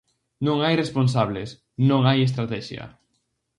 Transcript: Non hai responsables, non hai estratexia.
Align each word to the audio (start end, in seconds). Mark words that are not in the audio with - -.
Non 0.45 0.57
hai 0.61 0.75
responsables, 0.83 1.49
non 1.89 2.01
hai 2.05 2.19
estratexia. 2.27 2.83